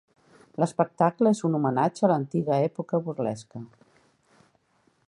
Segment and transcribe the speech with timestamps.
[0.61, 3.65] L'espectacle és un homenatge a l'antiga època burlesca.